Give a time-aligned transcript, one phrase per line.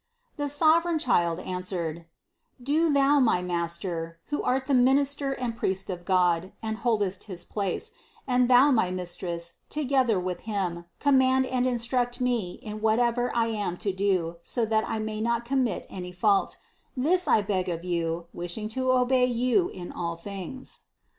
[0.35, 2.05] The sovereign Child answered:
[2.59, 7.45] "Do thou, my master, who art the minister and priest of God and boldest his
[7.45, 7.91] place,
[8.25, 13.77] and thou my Mistress together with him, command and instruct me in whatever I am
[13.77, 16.57] to do so that I may not commit any fault:
[16.97, 20.81] this I beg of you, wish ing to obey you in all things."